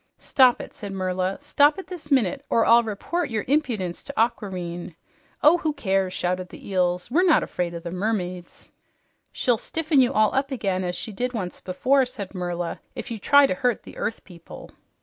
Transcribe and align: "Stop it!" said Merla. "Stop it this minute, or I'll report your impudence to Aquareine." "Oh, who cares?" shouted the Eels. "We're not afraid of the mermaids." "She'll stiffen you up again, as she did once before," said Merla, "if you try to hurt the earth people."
"Stop 0.17 0.59
it!" 0.59 0.73
said 0.73 0.93
Merla. 0.93 1.37
"Stop 1.39 1.77
it 1.77 1.85
this 1.85 2.09
minute, 2.09 2.43
or 2.49 2.65
I'll 2.65 2.81
report 2.81 3.29
your 3.29 3.45
impudence 3.47 4.01
to 4.01 4.13
Aquareine." 4.19 4.95
"Oh, 5.43 5.59
who 5.59 5.73
cares?" 5.73 6.11
shouted 6.11 6.49
the 6.49 6.67
Eels. 6.69 7.11
"We're 7.11 7.21
not 7.21 7.43
afraid 7.43 7.75
of 7.75 7.83
the 7.83 7.91
mermaids." 7.91 8.71
"She'll 9.31 9.59
stiffen 9.59 10.01
you 10.01 10.11
up 10.13 10.49
again, 10.49 10.83
as 10.83 10.95
she 10.95 11.11
did 11.11 11.33
once 11.33 11.61
before," 11.61 12.05
said 12.07 12.33
Merla, 12.33 12.79
"if 12.95 13.11
you 13.11 13.19
try 13.19 13.45
to 13.45 13.53
hurt 13.53 13.83
the 13.83 13.95
earth 13.95 14.23
people." 14.23 14.71